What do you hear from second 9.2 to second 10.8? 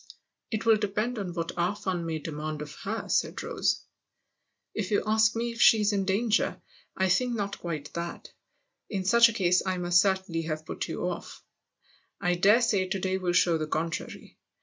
a case I must cer tainly have